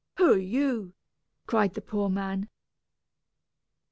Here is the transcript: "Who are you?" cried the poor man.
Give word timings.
"Who 0.17 0.31
are 0.33 0.37
you?" 0.39 0.95
cried 1.45 1.75
the 1.75 1.81
poor 1.83 2.09
man. 2.09 2.49